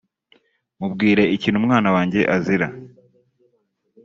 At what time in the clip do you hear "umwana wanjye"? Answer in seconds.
1.61-2.19